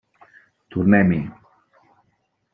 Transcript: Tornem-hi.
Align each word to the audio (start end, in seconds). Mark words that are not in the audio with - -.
Tornem-hi. 0.75 1.21